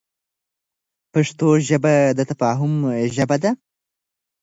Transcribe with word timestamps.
پښتو 1.13 1.47
ژبه 1.67 1.95
د 2.17 2.19
تفاهم 2.29 2.73
ژبه 3.15 3.37
ده. 3.43 3.51